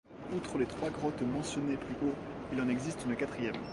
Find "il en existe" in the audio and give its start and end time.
2.51-3.05